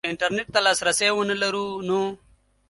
که 0.05 0.09
انترنټ 0.11 0.47
ته 0.53 0.59
لاسرسی 0.65 1.09
ونه 1.13 1.35
لرو 1.41 1.65
نو 1.87 1.99